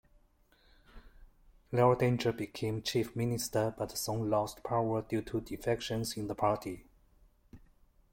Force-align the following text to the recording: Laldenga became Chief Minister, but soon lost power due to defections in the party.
Laldenga 1.71 2.35
became 2.35 2.81
Chief 2.81 3.15
Minister, 3.15 3.75
but 3.77 3.95
soon 3.95 4.31
lost 4.31 4.63
power 4.63 5.03
due 5.03 5.21
to 5.21 5.41
defections 5.41 6.17
in 6.17 6.25
the 6.27 6.33
party. 6.33 6.85